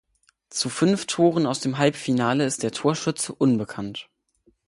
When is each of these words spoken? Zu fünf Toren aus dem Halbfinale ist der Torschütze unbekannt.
Zu 0.49 0.69
fünf 0.69 1.05
Toren 1.05 1.45
aus 1.45 1.59
dem 1.59 1.77
Halbfinale 1.77 2.43
ist 2.43 2.63
der 2.63 2.71
Torschütze 2.71 3.35
unbekannt. 3.35 4.09